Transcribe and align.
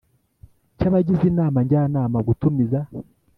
Cy 0.77 0.85
abagize 0.89 1.23
inama 1.31 1.57
njyanama 1.65 2.17
gutumiza 2.27 2.79